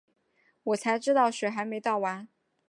[0.63, 2.27] 我才知道水没倒完